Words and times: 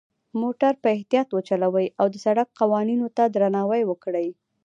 موټر 0.41 0.73
په 0.83 0.89
اختیاط 0.97 1.27
وچلوئ، 1.31 1.87
او 1.99 2.05
د 2.13 2.15
سرک 2.25 2.47
قوانینو 2.59 3.07
ته 3.17 3.23
درناوی 3.33 3.81
وکړئ. 3.87 4.27